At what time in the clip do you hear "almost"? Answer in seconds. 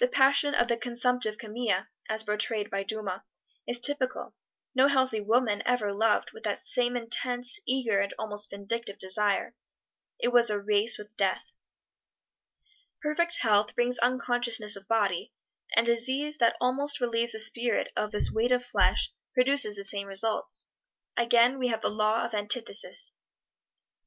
8.18-8.50, 16.60-17.00